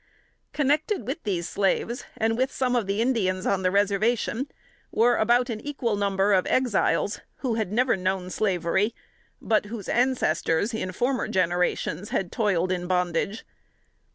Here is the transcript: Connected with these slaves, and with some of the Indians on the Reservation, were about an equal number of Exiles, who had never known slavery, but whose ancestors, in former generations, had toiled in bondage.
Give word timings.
Connected 0.51 1.05
with 1.05 1.21
these 1.25 1.47
slaves, 1.47 2.05
and 2.17 2.35
with 2.35 2.51
some 2.51 2.75
of 2.75 2.87
the 2.87 3.03
Indians 3.03 3.45
on 3.45 3.61
the 3.61 3.69
Reservation, 3.69 4.49
were 4.91 5.15
about 5.15 5.47
an 5.51 5.61
equal 5.61 5.95
number 5.95 6.33
of 6.33 6.47
Exiles, 6.47 7.21
who 7.41 7.53
had 7.53 7.71
never 7.71 7.95
known 7.95 8.31
slavery, 8.31 8.95
but 9.39 9.65
whose 9.65 9.87
ancestors, 9.87 10.73
in 10.73 10.91
former 10.91 11.27
generations, 11.27 12.09
had 12.09 12.31
toiled 12.31 12.71
in 12.71 12.87
bondage. 12.87 13.45